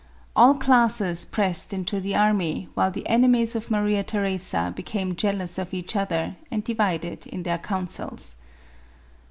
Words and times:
All 0.35 0.55
classes 0.55 1.25
pressed 1.25 1.73
into 1.75 2.01
the 2.01 2.15
army, 2.15 2.69
while 2.73 2.89
the 2.89 3.07
enemies 3.07 3.55
of 3.55 3.69
Maria 3.69 4.03
Theresa 4.03 4.73
became 4.75 5.15
jeal 5.15 5.43
ous 5.43 5.59
of 5.59 5.75
each 5.75 5.95
other, 5.95 6.37
and 6.49 6.63
divided 6.63 7.27
in 7.27 7.43
their 7.43 7.59
councils. 7.59 8.37